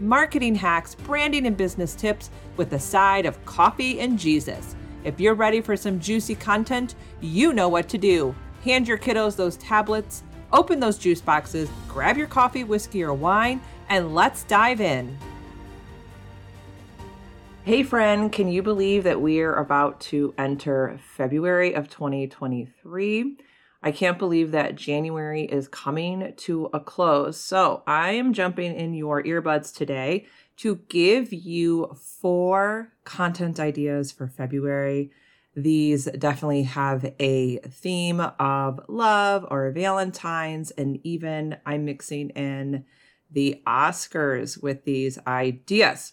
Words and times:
marketing 0.00 0.54
hacks, 0.54 0.94
branding 0.94 1.46
and 1.46 1.56
business 1.56 1.94
tips 1.94 2.30
with 2.56 2.72
a 2.72 2.78
side 2.78 3.26
of 3.26 3.44
coffee 3.44 4.00
and 4.00 4.18
Jesus. 4.18 4.74
If 5.04 5.20
you're 5.20 5.34
ready 5.34 5.60
for 5.60 5.76
some 5.76 6.00
juicy 6.00 6.34
content, 6.34 6.94
you 7.20 7.52
know 7.52 7.68
what 7.68 7.88
to 7.90 7.98
do. 7.98 8.34
Hand 8.64 8.88
your 8.88 8.98
kiddos 8.98 9.36
those 9.36 9.56
tablets, 9.56 10.22
open 10.52 10.80
those 10.80 10.98
juice 10.98 11.20
boxes, 11.20 11.70
grab 11.88 12.16
your 12.16 12.26
coffee, 12.26 12.64
whiskey, 12.64 13.02
or 13.02 13.14
wine, 13.14 13.60
and 13.88 14.14
let's 14.14 14.44
dive 14.44 14.80
in. 14.80 15.16
Hey, 17.62 17.82
friend, 17.82 18.32
can 18.32 18.48
you 18.48 18.62
believe 18.62 19.04
that 19.04 19.20
we 19.20 19.40
are 19.40 19.54
about 19.54 20.00
to 20.00 20.34
enter 20.38 20.98
February 21.16 21.74
of 21.74 21.88
2023? 21.88 23.36
I 23.82 23.92
can't 23.92 24.18
believe 24.18 24.50
that 24.50 24.76
January 24.76 25.44
is 25.44 25.68
coming 25.68 26.34
to 26.36 26.68
a 26.72 26.80
close. 26.80 27.38
So, 27.40 27.82
I 27.86 28.12
am 28.12 28.34
jumping 28.34 28.74
in 28.74 28.92
your 28.92 29.22
earbuds 29.22 29.74
today 29.74 30.26
to 30.58 30.80
give 30.88 31.32
you 31.32 31.96
four 32.20 32.92
content 33.04 33.58
ideas 33.58 34.12
for 34.12 34.28
February. 34.28 35.10
These 35.56 36.04
definitely 36.18 36.64
have 36.64 37.12
a 37.18 37.58
theme 37.58 38.20
of 38.20 38.80
love 38.88 39.46
or 39.50 39.70
Valentine's, 39.72 40.70
and 40.72 41.00
even 41.02 41.56
I'm 41.64 41.86
mixing 41.86 42.30
in 42.30 42.84
the 43.30 43.62
Oscars 43.66 44.62
with 44.62 44.84
these 44.84 45.18
ideas. 45.26 46.12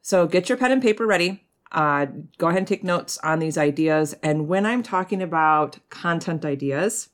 So 0.00 0.26
get 0.26 0.48
your 0.48 0.58
pen 0.58 0.72
and 0.72 0.82
paper 0.82 1.06
ready. 1.06 1.44
Uh, 1.72 2.06
go 2.36 2.48
ahead 2.48 2.58
and 2.58 2.68
take 2.68 2.84
notes 2.84 3.18
on 3.18 3.38
these 3.38 3.56
ideas. 3.56 4.14
And 4.22 4.46
when 4.46 4.66
I'm 4.66 4.82
talking 4.82 5.22
about 5.22 5.78
content 5.88 6.44
ideas, 6.44 7.08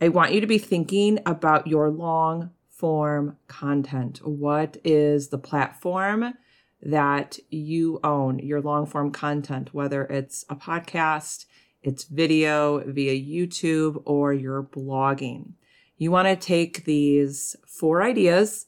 I 0.00 0.08
want 0.08 0.32
you 0.32 0.40
to 0.40 0.46
be 0.46 0.58
thinking 0.58 1.18
about 1.26 1.66
your 1.66 1.90
long 1.90 2.50
form 2.68 3.36
content. 3.48 4.20
What 4.22 4.76
is 4.84 5.28
the 5.28 5.38
platform 5.38 6.34
that 6.80 7.38
you 7.50 7.98
own, 8.04 8.38
your 8.38 8.60
long 8.60 8.86
form 8.86 9.10
content, 9.10 9.74
whether 9.74 10.04
it's 10.04 10.44
a 10.48 10.54
podcast, 10.54 11.46
it's 11.82 12.04
video 12.04 12.84
via 12.86 13.14
YouTube, 13.14 14.02
or 14.04 14.32
you're 14.32 14.62
blogging? 14.62 15.54
You 15.96 16.12
want 16.12 16.28
to 16.28 16.36
take 16.36 16.84
these 16.84 17.56
four 17.66 18.02
ideas 18.02 18.66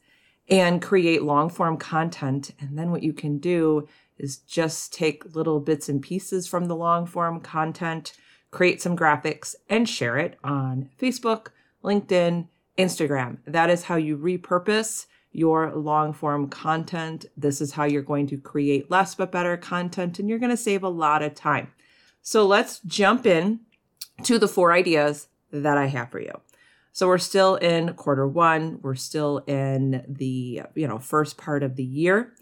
and 0.51 0.83
create 0.83 1.23
long 1.23 1.48
form 1.48 1.77
content. 1.77 2.51
And 2.61 2.77
then 2.77 2.91
what 2.91 3.03
you 3.03 3.12
can 3.12 3.39
do 3.39 3.89
is 4.19 4.39
just 4.39 4.92
take 4.92 5.34
little 5.34 5.61
bits 5.61 5.89
and 5.89 6.03
pieces 6.03 6.47
from 6.47 6.67
the 6.67 6.77
long 6.77 7.07
form 7.07 7.41
content, 7.41 8.12
create 8.51 8.83
some 8.83 8.97
graphics, 8.97 9.55
and 9.69 9.89
share 9.89 10.19
it 10.19 10.37
on 10.45 10.91
Facebook, 11.01 11.48
LinkedIn, 11.83 12.48
Instagram. 12.77 13.39
That 13.47 13.70
is 13.70 13.84
how 13.84 13.97
you 13.97 14.19
repurpose 14.19 15.07
your 15.33 15.73
long 15.75 16.12
form 16.12 16.48
content. 16.48 17.27
This 17.37 17.61
is 17.61 17.73
how 17.73 17.85
you're 17.85 18.03
going 18.03 18.27
to 18.27 18.37
create 18.37 18.91
less 18.91 19.14
but 19.14 19.31
better 19.31 19.57
content, 19.57 20.19
and 20.19 20.29
you're 20.29 20.39
going 20.39 20.51
to 20.51 20.57
save 20.57 20.83
a 20.83 20.89
lot 20.89 21.23
of 21.23 21.35
time. 21.35 21.73
So 22.23 22.47
let's 22.47 22.81
jump 22.81 23.25
in 23.25 23.61
to 24.24 24.39
the 24.39 24.48
four 24.48 24.73
ideas 24.73 25.29
that 25.53 25.79
I 25.79 25.86
have 25.86 26.11
for 26.11 26.20
you. 26.20 26.33
So 27.00 27.06
we're 27.06 27.16
still 27.16 27.55
in 27.56 27.94
quarter 27.94 28.28
one, 28.28 28.78
we're 28.83 28.94
still 28.94 29.38
in 29.46 30.05
the, 30.06 30.61
you 30.74 30.86
know, 30.86 30.98
first 30.98 31.38
part 31.38 31.62
of 31.62 31.77
the 31.77 31.83
year. 31.83 32.34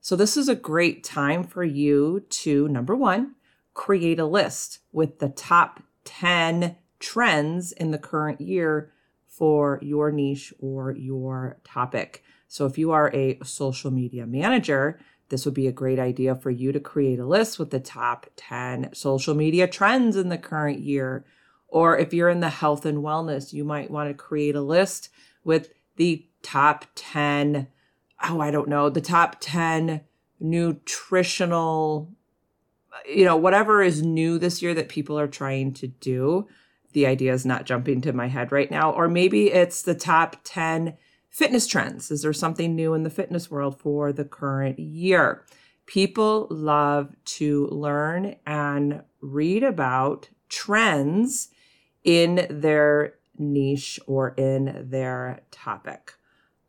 So 0.00 0.16
this 0.16 0.34
is 0.34 0.48
a 0.48 0.54
great 0.54 1.04
time 1.04 1.44
for 1.44 1.62
you 1.62 2.20
to 2.20 2.68
number 2.68 2.96
1, 2.96 3.34
create 3.74 4.18
a 4.18 4.24
list 4.24 4.78
with 4.92 5.18
the 5.18 5.28
top 5.28 5.82
10 6.04 6.76
trends 6.98 7.72
in 7.72 7.90
the 7.90 7.98
current 7.98 8.40
year 8.40 8.94
for 9.26 9.78
your 9.82 10.10
niche 10.10 10.54
or 10.58 10.92
your 10.92 11.58
topic. 11.62 12.24
So 12.46 12.64
if 12.64 12.78
you 12.78 12.92
are 12.92 13.14
a 13.14 13.38
social 13.44 13.90
media 13.90 14.24
manager, 14.26 14.98
this 15.28 15.44
would 15.44 15.52
be 15.52 15.66
a 15.66 15.70
great 15.70 15.98
idea 15.98 16.34
for 16.34 16.48
you 16.48 16.72
to 16.72 16.80
create 16.80 17.18
a 17.18 17.26
list 17.26 17.58
with 17.58 17.68
the 17.68 17.78
top 17.78 18.26
10 18.36 18.94
social 18.94 19.34
media 19.34 19.68
trends 19.68 20.16
in 20.16 20.30
the 20.30 20.38
current 20.38 20.80
year. 20.80 21.26
Or 21.68 21.98
if 21.98 22.14
you're 22.14 22.28
in 22.28 22.40
the 22.40 22.48
health 22.48 22.86
and 22.86 22.98
wellness, 22.98 23.52
you 23.52 23.64
might 23.64 23.90
want 23.90 24.08
to 24.08 24.14
create 24.14 24.54
a 24.54 24.62
list 24.62 25.10
with 25.44 25.72
the 25.96 26.26
top 26.42 26.86
10, 26.94 27.68
oh, 28.24 28.40
I 28.40 28.50
don't 28.50 28.68
know, 28.68 28.88
the 28.88 29.00
top 29.00 29.36
10 29.40 30.00
nutritional, 30.40 32.10
you 33.06 33.24
know, 33.24 33.36
whatever 33.36 33.82
is 33.82 34.02
new 34.02 34.38
this 34.38 34.62
year 34.62 34.74
that 34.74 34.88
people 34.88 35.18
are 35.18 35.28
trying 35.28 35.74
to 35.74 35.88
do 35.88 36.48
the 36.92 37.06
idea 37.06 37.32
is 37.32 37.46
not 37.46 37.66
jumping 37.66 38.00
to 38.02 38.12
my 38.12 38.28
head 38.28 38.52
right 38.52 38.70
now. 38.70 38.90
Or 38.90 39.08
maybe 39.08 39.52
it's 39.52 39.82
the 39.82 39.94
top 39.94 40.36
10 40.44 40.96
fitness 41.28 41.66
trends. 41.66 42.10
Is 42.10 42.22
there 42.22 42.32
something 42.32 42.74
new 42.74 42.94
in 42.94 43.02
the 43.02 43.10
fitness 43.10 43.50
world 43.50 43.78
for 43.78 44.12
the 44.12 44.24
current 44.24 44.78
year? 44.78 45.44
People 45.86 46.46
love 46.50 47.14
to 47.24 47.66
learn 47.68 48.36
and 48.46 49.02
read 49.20 49.62
about 49.62 50.28
trends 50.48 51.50
in 52.04 52.46
their 52.50 53.14
niche 53.38 54.00
or 54.06 54.30
in 54.36 54.86
their 54.90 55.40
topic. 55.50 56.14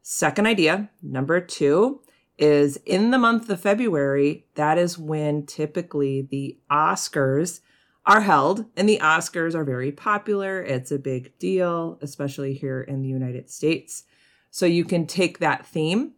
Second 0.01 0.47
idea, 0.47 0.89
number 1.01 1.39
two, 1.39 2.01
is 2.37 2.77
in 2.85 3.11
the 3.11 3.17
month 3.17 3.49
of 3.49 3.61
February, 3.61 4.45
that 4.55 4.77
is 4.77 4.97
when 4.97 5.45
typically 5.45 6.21
the 6.21 6.57
Oscars 6.71 7.59
are 8.05 8.21
held, 8.21 8.65
and 8.75 8.87
the 8.87 8.99
Oscars 8.99 9.53
are 9.53 9.65
very 9.65 9.91
popular. 9.91 10.63
It's 10.63 10.91
a 10.91 10.97
big 10.97 11.37
deal, 11.37 11.99
especially 12.01 12.53
here 12.53 12.81
in 12.81 13.01
the 13.01 13.09
United 13.09 13.49
States. 13.49 14.03
So 14.51 14.65
you 14.65 14.85
can 14.85 15.05
take 15.05 15.39
that 15.39 15.65
theme 15.65 16.13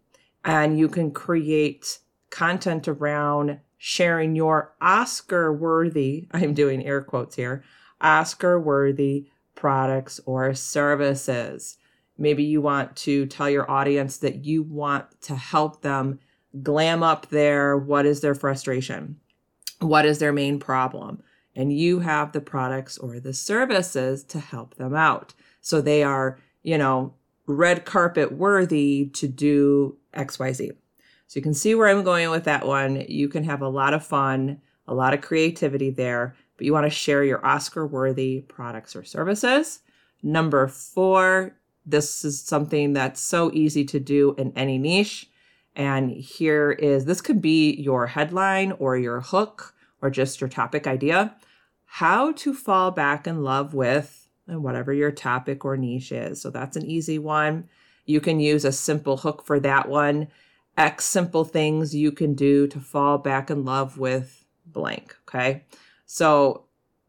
and 0.45 0.79
you 0.79 0.87
can 0.87 1.11
create 1.11 1.99
content 2.29 2.87
around 2.87 3.59
sharing 3.77 4.35
your 4.35 4.73
Oscar 4.79 5.51
worthy, 5.51 6.27
I'm 6.31 6.53
doing 6.53 6.85
air 6.85 7.01
quotes 7.01 7.35
here, 7.35 7.63
Oscar 8.01 8.59
worthy 8.59 9.27
products 9.55 10.19
or 10.25 10.53
services. 10.53 11.77
Maybe 12.17 12.43
you 12.43 12.61
want 12.61 12.95
to 12.97 13.25
tell 13.25 13.49
your 13.49 13.69
audience 13.69 14.17
that 14.17 14.45
you 14.45 14.63
want 14.63 15.05
to 15.21 15.35
help 15.35 15.81
them 15.81 16.19
glam 16.61 17.03
up 17.03 17.29
their 17.29 17.77
what 17.77 18.05
is 18.05 18.21
their 18.21 18.35
frustration? 18.35 19.17
What 19.79 20.05
is 20.05 20.19
their 20.19 20.33
main 20.33 20.59
problem? 20.59 21.23
and 21.55 21.73
you 21.73 21.99
have 21.99 22.31
the 22.31 22.41
products 22.41 22.97
or 22.97 23.19
the 23.19 23.33
services 23.33 24.23
to 24.25 24.39
help 24.39 24.75
them 24.75 24.95
out. 24.95 25.33
So 25.61 25.81
they 25.81 26.03
are, 26.03 26.39
you 26.63 26.77
know, 26.77 27.13
red 27.45 27.85
carpet 27.85 28.31
worthy 28.31 29.09
to 29.13 29.27
do 29.27 29.97
XYZ. 30.13 30.71
So 31.27 31.39
you 31.39 31.41
can 31.41 31.53
see 31.53 31.75
where 31.75 31.87
I'm 31.87 32.03
going 32.03 32.29
with 32.29 32.45
that 32.45 32.65
one. 32.65 33.05
You 33.07 33.29
can 33.29 33.43
have 33.43 33.61
a 33.61 33.69
lot 33.69 33.93
of 33.93 34.05
fun, 34.05 34.61
a 34.87 34.93
lot 34.93 35.13
of 35.13 35.21
creativity 35.21 35.89
there, 35.89 36.35
but 36.61 36.67
you 36.67 36.73
want 36.73 36.85
to 36.85 36.91
share 36.91 37.23
your 37.23 37.43
Oscar 37.43 37.87
worthy 37.87 38.41
products 38.41 38.95
or 38.95 39.03
services. 39.03 39.79
Number 40.21 40.67
four, 40.67 41.57
this 41.87 42.23
is 42.23 42.39
something 42.39 42.93
that's 42.93 43.19
so 43.19 43.49
easy 43.51 43.83
to 43.85 43.99
do 43.99 44.35
in 44.37 44.53
any 44.55 44.77
niche. 44.77 45.27
And 45.75 46.11
here 46.11 46.69
is 46.69 47.05
this 47.05 47.19
could 47.19 47.41
be 47.41 47.73
your 47.73 48.05
headline 48.05 48.73
or 48.73 48.95
your 48.95 49.21
hook 49.21 49.73
or 50.03 50.11
just 50.11 50.39
your 50.39 50.51
topic 50.51 50.85
idea, 50.85 51.35
how 51.85 52.31
to 52.33 52.53
fall 52.53 52.91
back 52.91 53.25
in 53.25 53.41
love 53.41 53.73
with 53.73 54.29
uh, 54.47 54.59
whatever 54.59 54.93
your 54.93 55.11
topic 55.11 55.65
or 55.65 55.75
niche 55.75 56.11
is. 56.11 56.39
So 56.39 56.51
that's 56.51 56.77
an 56.77 56.85
easy 56.85 57.17
one. 57.17 57.69
You 58.05 58.21
can 58.21 58.39
use 58.39 58.65
a 58.65 58.71
simple 58.71 59.17
hook 59.17 59.43
for 59.47 59.59
that 59.61 59.89
one. 59.89 60.27
X 60.77 61.05
simple 61.05 61.43
things 61.43 61.95
you 61.95 62.11
can 62.11 62.35
do 62.35 62.67
to 62.67 62.79
fall 62.79 63.17
back 63.17 63.49
in 63.49 63.65
love 63.65 63.97
with 63.97 64.45
blank. 64.67 65.15
Okay. 65.27 65.63
So 66.13 66.65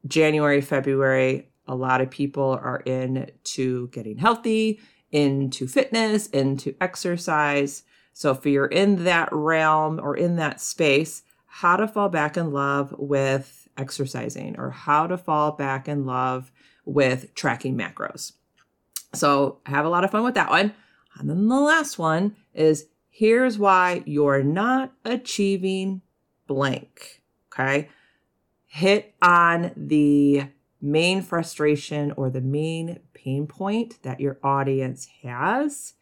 January, 0.07 0.61
February, 0.61 1.51
a 1.67 1.75
lot 1.75 2.01
of 2.01 2.09
people 2.09 2.51
are 2.63 2.79
into 2.87 3.89
getting 3.89 4.17
healthy, 4.17 4.79
into 5.11 5.67
fitness, 5.67 6.29
into 6.29 6.77
exercise. 6.81 7.83
So 8.13 8.31
if 8.31 8.47
you're 8.47 8.67
in 8.67 9.03
that 9.03 9.29
realm 9.33 9.99
or 10.01 10.17
in 10.17 10.37
that 10.37 10.61
space, 10.61 11.25
how 11.47 11.75
to 11.79 11.89
fall 11.89 12.11
back 12.11 12.37
in 12.37 12.53
love 12.53 12.95
with 12.97 13.67
exercising 13.77 14.55
or 14.57 14.71
how 14.71 15.09
to 15.09 15.19
fall 15.19 15.51
back 15.51 15.89
in 15.89 16.07
love 16.07 16.53
with 16.85 17.35
tracking 17.35 17.77
macros. 17.77 18.35
So 19.15 19.59
I 19.67 19.71
have 19.71 19.85
a 19.85 19.91
lot 19.91 20.05
of 20.05 20.13
fun 20.13 20.23
with 20.23 20.35
that 20.35 20.51
one. 20.51 20.73
And 21.19 21.29
then 21.29 21.49
the 21.49 21.59
last 21.59 21.99
one 21.99 22.37
is 22.55 22.87
here's 23.11 23.59
why 23.59 24.05
you're 24.07 24.45
not 24.45 24.93
achieving 25.05 26.03
blank. 26.47 27.21
Okay. 27.53 27.89
Hit 28.75 29.15
on 29.21 29.71
the 29.77 30.43
main 30.81 31.21
frustration 31.21 32.11
or 32.17 32.31
the 32.31 32.41
main 32.41 32.99
pain 33.13 33.47
point 33.47 34.03
that 34.03 34.19
your 34.19 34.39
audience 34.43 35.07
has 35.23 35.93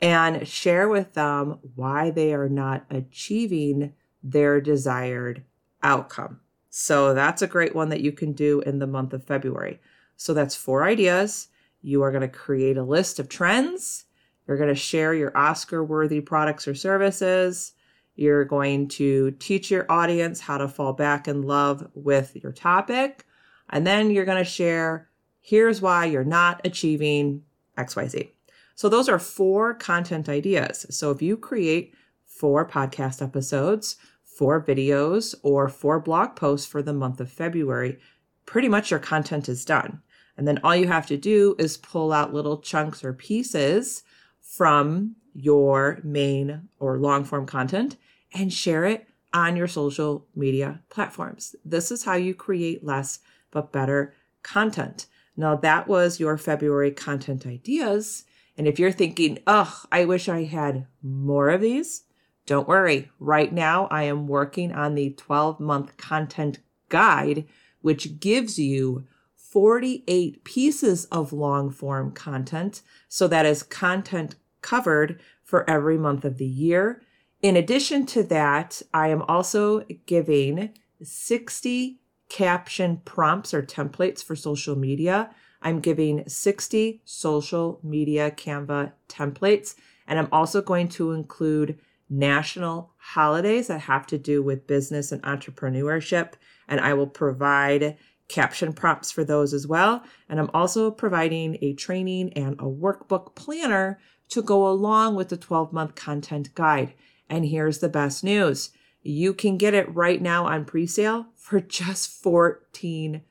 and 0.00 0.46
share 0.46 0.88
with 0.88 1.14
them 1.14 1.60
why 1.76 2.10
they 2.10 2.34
are 2.34 2.48
not 2.48 2.84
achieving 2.90 3.92
their 4.24 4.60
desired 4.60 5.44
outcome. 5.84 6.40
So 6.68 7.14
that's 7.14 7.42
a 7.42 7.46
great 7.46 7.76
one 7.76 7.90
that 7.90 8.00
you 8.00 8.10
can 8.10 8.32
do 8.32 8.60
in 8.62 8.80
the 8.80 8.88
month 8.88 9.12
of 9.12 9.22
February. 9.22 9.78
So 10.16 10.34
that's 10.34 10.56
four 10.56 10.82
ideas. 10.82 11.46
You 11.80 12.02
are 12.02 12.10
going 12.10 12.22
to 12.22 12.28
create 12.28 12.76
a 12.76 12.82
list 12.82 13.20
of 13.20 13.28
trends. 13.28 14.06
You're 14.48 14.56
going 14.56 14.68
to 14.68 14.74
share 14.74 15.14
your 15.14 15.36
Oscar 15.36 15.84
worthy 15.84 16.20
products 16.20 16.66
or 16.66 16.74
services. 16.74 17.74
You're 18.20 18.44
going 18.44 18.88
to 18.88 19.30
teach 19.38 19.70
your 19.70 19.90
audience 19.90 20.40
how 20.40 20.58
to 20.58 20.68
fall 20.68 20.92
back 20.92 21.26
in 21.26 21.40
love 21.40 21.88
with 21.94 22.36
your 22.36 22.52
topic. 22.52 23.24
And 23.70 23.86
then 23.86 24.10
you're 24.10 24.26
going 24.26 24.36
to 24.36 24.44
share 24.44 25.08
here's 25.40 25.80
why 25.80 26.04
you're 26.04 26.22
not 26.22 26.60
achieving 26.66 27.42
XYZ. 27.78 28.28
So 28.74 28.90
those 28.90 29.08
are 29.08 29.18
four 29.18 29.72
content 29.72 30.28
ideas. 30.28 30.84
So 30.90 31.10
if 31.10 31.22
you 31.22 31.38
create 31.38 31.94
four 32.26 32.68
podcast 32.68 33.22
episodes, 33.22 33.96
four 34.22 34.62
videos, 34.62 35.34
or 35.42 35.70
four 35.70 35.98
blog 35.98 36.36
posts 36.36 36.66
for 36.66 36.82
the 36.82 36.92
month 36.92 37.20
of 37.20 37.32
February, 37.32 37.98
pretty 38.44 38.68
much 38.68 38.90
your 38.90 39.00
content 39.00 39.48
is 39.48 39.64
done. 39.64 40.02
And 40.36 40.46
then 40.46 40.60
all 40.62 40.76
you 40.76 40.88
have 40.88 41.06
to 41.06 41.16
do 41.16 41.56
is 41.58 41.78
pull 41.78 42.12
out 42.12 42.34
little 42.34 42.58
chunks 42.58 43.02
or 43.02 43.14
pieces 43.14 44.02
from 44.42 45.16
your 45.34 46.00
main 46.02 46.68
or 46.78 46.98
long 46.98 47.24
form 47.24 47.46
content 47.46 47.96
and 48.34 48.52
share 48.52 48.84
it 48.84 49.08
on 49.32 49.56
your 49.56 49.68
social 49.68 50.26
media 50.34 50.80
platforms. 50.88 51.54
This 51.64 51.90
is 51.90 52.04
how 52.04 52.14
you 52.14 52.34
create 52.34 52.84
less 52.84 53.20
but 53.50 53.72
better 53.72 54.14
content. 54.42 55.06
Now, 55.36 55.56
that 55.56 55.88
was 55.88 56.20
your 56.20 56.36
February 56.36 56.90
content 56.90 57.46
ideas. 57.46 58.24
And 58.56 58.66
if 58.66 58.78
you're 58.78 58.92
thinking, 58.92 59.38
oh, 59.46 59.82
I 59.90 60.04
wish 60.04 60.28
I 60.28 60.44
had 60.44 60.86
more 61.02 61.48
of 61.48 61.60
these, 61.60 62.04
don't 62.46 62.68
worry. 62.68 63.10
Right 63.18 63.52
now, 63.52 63.86
I 63.90 64.04
am 64.04 64.26
working 64.26 64.72
on 64.72 64.94
the 64.94 65.10
12 65.10 65.60
month 65.60 65.96
content 65.96 66.58
guide, 66.88 67.46
which 67.80 68.18
gives 68.18 68.58
you 68.58 69.06
48 69.36 70.44
pieces 70.44 71.06
of 71.06 71.32
long 71.32 71.70
form 71.70 72.12
content. 72.12 72.82
So 73.08 73.26
that 73.28 73.46
is 73.46 73.62
content 73.62 74.34
covered 74.62 75.20
for 75.44 75.68
every 75.68 75.98
month 75.98 76.24
of 76.24 76.38
the 76.38 76.46
year. 76.46 77.02
In 77.42 77.56
addition 77.56 78.06
to 78.06 78.22
that, 78.24 78.82
I 78.92 79.08
am 79.08 79.22
also 79.22 79.84
giving 80.06 80.70
60 81.02 82.00
caption 82.28 83.00
prompts 83.04 83.52
or 83.52 83.62
templates 83.62 84.22
for 84.22 84.36
social 84.36 84.76
media. 84.76 85.30
I'm 85.62 85.80
giving 85.80 86.26
60 86.28 87.02
social 87.04 87.80
media 87.82 88.30
Canva 88.30 88.92
templates, 89.08 89.74
and 90.06 90.18
I'm 90.18 90.28
also 90.32 90.62
going 90.62 90.88
to 90.90 91.12
include 91.12 91.78
national 92.08 92.92
holidays 92.96 93.68
that 93.68 93.82
have 93.82 94.06
to 94.08 94.18
do 94.18 94.42
with 94.42 94.66
business 94.66 95.12
and 95.12 95.22
entrepreneurship, 95.22 96.32
and 96.68 96.80
I 96.80 96.94
will 96.94 97.06
provide 97.06 97.96
caption 98.30 98.72
prompts 98.72 99.10
for 99.10 99.24
those 99.24 99.52
as 99.52 99.66
well. 99.66 100.02
And 100.28 100.38
I'm 100.40 100.50
also 100.54 100.90
providing 100.90 101.58
a 101.60 101.74
training 101.74 102.32
and 102.34 102.54
a 102.54 102.64
workbook 102.64 103.34
planner 103.34 103.98
to 104.30 104.40
go 104.40 104.68
along 104.68 105.16
with 105.16 105.28
the 105.28 105.36
12 105.36 105.72
month 105.72 105.94
content 105.96 106.54
guide. 106.54 106.94
And 107.28 107.44
here's 107.44 107.78
the 107.80 107.88
best 107.88 108.24
news 108.24 108.70
you 109.02 109.32
can 109.32 109.56
get 109.56 109.72
it 109.72 109.94
right 109.94 110.20
now 110.20 110.46
on 110.46 110.64
pre-sale 110.64 111.26
for 111.34 111.58
just 111.58 112.22
14 112.22 113.22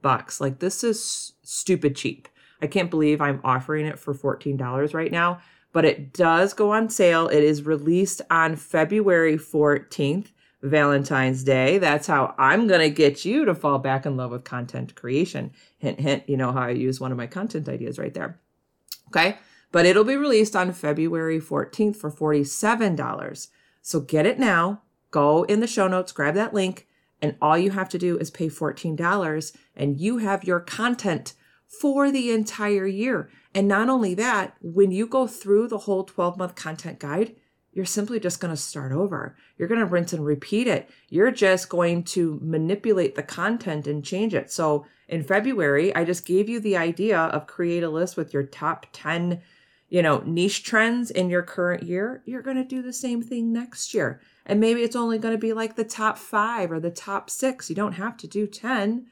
bucks. 0.00 0.40
Like 0.40 0.58
this 0.58 0.82
is 0.82 1.32
stupid 1.42 1.96
cheap. 1.96 2.28
I 2.62 2.66
can't 2.66 2.90
believe 2.90 3.20
I'm 3.20 3.40
offering 3.44 3.86
it 3.86 3.98
for 3.98 4.14
$14 4.14 4.94
right 4.94 5.12
now, 5.12 5.40
but 5.72 5.84
it 5.84 6.12
does 6.12 6.54
go 6.54 6.72
on 6.72 6.88
sale. 6.88 7.28
It 7.28 7.44
is 7.44 7.62
released 7.62 8.22
on 8.30 8.56
February 8.56 9.36
14th, 9.36 10.28
Valentine's 10.62 11.44
Day. 11.44 11.78
That's 11.78 12.06
how 12.06 12.34
I'm 12.38 12.66
going 12.66 12.80
to 12.80 12.90
get 12.90 13.24
you 13.24 13.44
to 13.44 13.54
fall 13.54 13.78
back 13.78 14.06
in 14.06 14.16
love 14.16 14.30
with 14.30 14.44
content 14.44 14.94
creation. 14.94 15.52
Hint, 15.78 16.00
hint, 16.00 16.28
you 16.28 16.36
know 16.36 16.52
how 16.52 16.62
I 16.62 16.70
use 16.70 17.00
one 17.00 17.12
of 17.12 17.18
my 17.18 17.26
content 17.26 17.68
ideas 17.68 17.98
right 17.98 18.14
there. 18.14 18.40
Okay. 19.08 19.38
But 19.70 19.86
it'll 19.86 20.04
be 20.04 20.16
released 20.16 20.56
on 20.56 20.72
February 20.72 21.40
14th 21.40 21.96
for 21.96 22.10
$47. 22.10 23.48
So 23.82 24.00
get 24.00 24.26
it 24.26 24.38
now 24.38 24.82
go 25.10 25.44
in 25.44 25.60
the 25.60 25.66
show 25.66 25.88
notes, 25.88 26.12
grab 26.12 26.34
that 26.34 26.54
link, 26.54 26.86
and 27.20 27.36
all 27.40 27.58
you 27.58 27.70
have 27.72 27.88
to 27.90 27.98
do 27.98 28.18
is 28.18 28.30
pay 28.30 28.48
$14 28.48 29.56
and 29.74 30.00
you 30.00 30.18
have 30.18 30.44
your 30.44 30.60
content 30.60 31.34
for 31.66 32.10
the 32.10 32.30
entire 32.30 32.86
year. 32.86 33.30
And 33.54 33.66
not 33.66 33.88
only 33.88 34.14
that, 34.14 34.56
when 34.60 34.92
you 34.92 35.06
go 35.06 35.26
through 35.26 35.68
the 35.68 35.78
whole 35.78 36.04
12 36.04 36.38
month 36.38 36.54
content 36.54 36.98
guide, 36.98 37.34
you're 37.78 37.86
simply 37.86 38.18
just 38.18 38.40
going 38.40 38.52
to 38.52 38.60
start 38.60 38.90
over. 38.90 39.36
You're 39.56 39.68
going 39.68 39.78
to 39.78 39.86
rinse 39.86 40.12
and 40.12 40.26
repeat 40.26 40.66
it. 40.66 40.90
You're 41.10 41.30
just 41.30 41.68
going 41.68 42.02
to 42.06 42.40
manipulate 42.42 43.14
the 43.14 43.22
content 43.22 43.86
and 43.86 44.04
change 44.04 44.34
it. 44.34 44.50
So 44.50 44.84
in 45.06 45.22
February, 45.22 45.94
I 45.94 46.02
just 46.02 46.26
gave 46.26 46.48
you 46.48 46.58
the 46.58 46.76
idea 46.76 47.16
of 47.16 47.46
create 47.46 47.84
a 47.84 47.88
list 47.88 48.16
with 48.16 48.34
your 48.34 48.42
top 48.42 48.86
10, 48.92 49.40
you 49.90 50.02
know, 50.02 50.24
niche 50.26 50.64
trends 50.64 51.12
in 51.12 51.30
your 51.30 51.44
current 51.44 51.84
year. 51.84 52.20
You're 52.26 52.42
going 52.42 52.56
to 52.56 52.64
do 52.64 52.82
the 52.82 52.92
same 52.92 53.22
thing 53.22 53.52
next 53.52 53.94
year. 53.94 54.20
And 54.44 54.58
maybe 54.58 54.82
it's 54.82 54.96
only 54.96 55.18
going 55.18 55.34
to 55.34 55.38
be 55.38 55.52
like 55.52 55.76
the 55.76 55.84
top 55.84 56.18
five 56.18 56.72
or 56.72 56.80
the 56.80 56.90
top 56.90 57.30
six. 57.30 57.70
You 57.70 57.76
don't 57.76 57.92
have 57.92 58.16
to 58.16 58.26
do 58.26 58.48
10. 58.48 59.06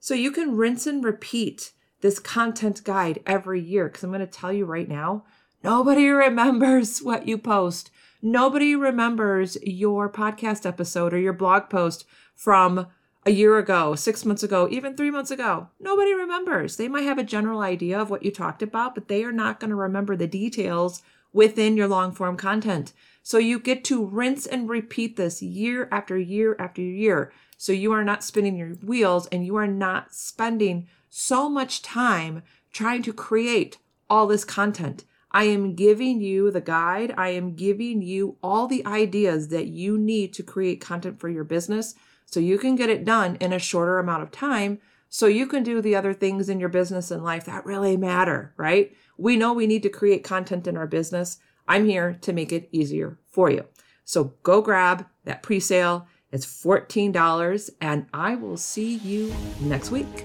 So 0.00 0.14
you 0.14 0.30
can 0.30 0.56
rinse 0.56 0.86
and 0.86 1.04
repeat 1.04 1.72
this 2.00 2.18
content 2.18 2.82
guide 2.82 3.22
every 3.26 3.60
year. 3.60 3.88
Because 3.88 4.04
I'm 4.04 4.10
going 4.10 4.20
to 4.20 4.26
tell 4.26 4.54
you 4.54 4.64
right 4.64 4.88
now, 4.88 5.26
nobody 5.62 6.08
remembers 6.08 7.02
what 7.02 7.28
you 7.28 7.36
post. 7.36 7.90
Nobody 8.22 8.74
remembers 8.74 9.58
your 9.62 10.08
podcast 10.10 10.66
episode 10.66 11.12
or 11.12 11.18
your 11.18 11.32
blog 11.32 11.68
post 11.68 12.06
from 12.34 12.86
a 13.24 13.30
year 13.30 13.58
ago, 13.58 13.94
six 13.94 14.24
months 14.24 14.42
ago, 14.42 14.68
even 14.70 14.96
three 14.96 15.10
months 15.10 15.30
ago. 15.30 15.68
Nobody 15.80 16.14
remembers. 16.14 16.76
They 16.76 16.88
might 16.88 17.02
have 17.02 17.18
a 17.18 17.24
general 17.24 17.60
idea 17.60 17.98
of 17.98 18.08
what 18.08 18.22
you 18.22 18.30
talked 18.30 18.62
about, 18.62 18.94
but 18.94 19.08
they 19.08 19.24
are 19.24 19.32
not 19.32 19.58
going 19.58 19.70
to 19.70 19.76
remember 19.76 20.16
the 20.16 20.28
details 20.28 21.02
within 21.32 21.76
your 21.76 21.88
long 21.88 22.12
form 22.12 22.36
content. 22.36 22.92
So 23.22 23.38
you 23.38 23.58
get 23.58 23.84
to 23.84 24.04
rinse 24.04 24.46
and 24.46 24.68
repeat 24.68 25.16
this 25.16 25.42
year 25.42 25.88
after 25.90 26.16
year 26.16 26.54
after 26.58 26.80
year. 26.80 27.32
So 27.58 27.72
you 27.72 27.92
are 27.92 28.04
not 28.04 28.22
spinning 28.22 28.56
your 28.56 28.74
wheels 28.74 29.26
and 29.28 29.44
you 29.44 29.56
are 29.56 29.66
not 29.66 30.14
spending 30.14 30.86
so 31.10 31.48
much 31.48 31.82
time 31.82 32.42
trying 32.72 33.02
to 33.02 33.12
create 33.12 33.78
all 34.08 34.26
this 34.26 34.44
content. 34.44 35.04
I 35.36 35.42
am 35.42 35.74
giving 35.74 36.22
you 36.22 36.50
the 36.50 36.62
guide. 36.62 37.12
I 37.18 37.28
am 37.28 37.56
giving 37.56 38.00
you 38.00 38.38
all 38.42 38.66
the 38.66 38.86
ideas 38.86 39.48
that 39.48 39.66
you 39.66 39.98
need 39.98 40.32
to 40.32 40.42
create 40.42 40.80
content 40.80 41.20
for 41.20 41.28
your 41.28 41.44
business 41.44 41.94
so 42.24 42.40
you 42.40 42.56
can 42.56 42.74
get 42.74 42.88
it 42.88 43.04
done 43.04 43.36
in 43.36 43.52
a 43.52 43.58
shorter 43.58 43.98
amount 43.98 44.22
of 44.22 44.30
time 44.30 44.78
so 45.10 45.26
you 45.26 45.46
can 45.46 45.62
do 45.62 45.82
the 45.82 45.94
other 45.94 46.14
things 46.14 46.48
in 46.48 46.58
your 46.58 46.70
business 46.70 47.10
and 47.10 47.22
life 47.22 47.44
that 47.44 47.66
really 47.66 47.98
matter, 47.98 48.54
right? 48.56 48.96
We 49.18 49.36
know 49.36 49.52
we 49.52 49.66
need 49.66 49.82
to 49.82 49.90
create 49.90 50.24
content 50.24 50.66
in 50.66 50.74
our 50.74 50.86
business. 50.86 51.36
I'm 51.68 51.84
here 51.84 52.16
to 52.22 52.32
make 52.32 52.50
it 52.50 52.70
easier 52.72 53.18
for 53.26 53.50
you. 53.50 53.66
So 54.06 54.32
go 54.42 54.62
grab 54.62 55.04
that 55.24 55.42
pre 55.42 55.60
sale. 55.60 56.08
It's 56.32 56.46
$14, 56.46 57.70
and 57.82 58.06
I 58.14 58.36
will 58.36 58.56
see 58.56 58.94
you 58.96 59.34
next 59.60 59.90
week. 59.90 60.24